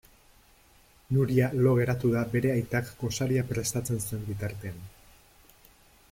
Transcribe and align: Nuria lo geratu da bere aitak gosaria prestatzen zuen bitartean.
Nuria 1.17 1.49
lo 1.65 1.73
geratu 1.79 2.13
da 2.15 2.23
bere 2.31 2.51
aitak 2.53 2.89
gosaria 3.03 3.43
prestatzen 3.51 4.01
zuen 4.05 4.25
bitartean. 4.31 4.81